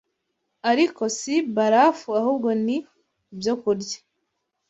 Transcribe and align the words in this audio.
Ariko 0.71 1.01
si 1.17 1.33
barafu 1.55 2.07
ahubwo 2.21 2.49
ni 2.65 2.77
ibyokurya 3.33 3.97